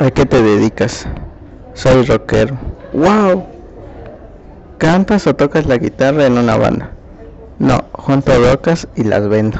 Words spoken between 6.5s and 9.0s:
banda? No, junto a rocas